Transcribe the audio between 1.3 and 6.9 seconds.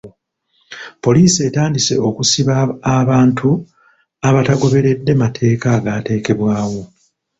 etandise okusiba abantu abatagoberedde mateeka agaateekebwawo.